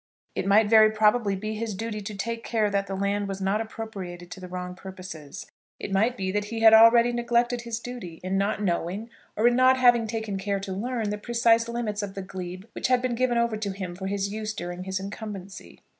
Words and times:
It 0.33 0.47
might 0.47 0.67
very 0.67 0.89
probably 0.89 1.35
be 1.35 1.53
his 1.53 1.75
duty 1.75 2.01
to 2.01 2.15
take 2.15 2.43
care 2.43 2.71
that 2.71 2.87
the 2.87 2.95
land 2.95 3.27
was 3.27 3.39
not 3.39 3.61
appropriated 3.61 4.31
to 4.31 4.47
wrong 4.47 4.73
purposes. 4.73 5.45
It 5.79 5.91
might 5.91 6.17
be 6.17 6.31
that 6.31 6.45
he 6.45 6.61
had 6.61 6.73
already 6.73 7.11
neglected 7.11 7.61
his 7.61 7.79
duty, 7.79 8.19
in 8.23 8.35
not 8.35 8.63
knowing, 8.63 9.11
or 9.35 9.47
in 9.47 9.55
not 9.55 9.77
having 9.77 10.07
taken 10.07 10.39
care 10.39 10.59
to 10.61 10.73
learn 10.73 11.11
the 11.11 11.19
precise 11.19 11.67
limits 11.69 12.01
of 12.01 12.15
the 12.15 12.23
glebe 12.23 12.63
which 12.73 12.87
had 12.87 12.99
been 13.03 13.13
given 13.13 13.37
over 13.37 13.57
to 13.57 13.69
him 13.73 13.93
for 13.95 14.07
his 14.07 14.33
use 14.33 14.55
during 14.55 14.85
his 14.85 14.99
incumbency. 14.99 15.81